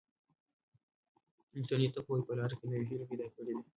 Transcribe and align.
انټرنیټ 1.57 1.91
د 1.95 1.99
پوهې 2.05 2.23
په 2.27 2.33
لاره 2.39 2.55
کې 2.59 2.65
نوې 2.71 2.85
هیلې 2.89 3.05
پیدا 3.09 3.27
کړي 3.35 3.53
دي. 3.57 3.63